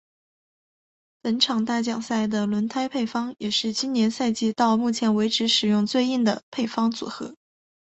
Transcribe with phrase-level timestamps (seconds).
[1.21, 7.35] 本场大奖赛的轮胎配方也是今年赛季到目前为止使用最硬的配方组合。